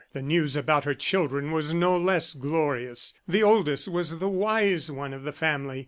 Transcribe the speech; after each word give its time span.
The 0.13 0.23
news 0.23 0.55
about 0.55 0.85
her 0.85 0.95
children 0.95 1.51
was 1.51 1.75
no 1.75 1.95
less 1.95 2.33
glorious. 2.33 3.13
The 3.27 3.43
oldest 3.43 3.87
was 3.87 4.17
the 4.17 4.27
wise 4.29 4.89
one 4.89 5.13
of 5.13 5.21
the 5.21 5.31
family. 5.31 5.79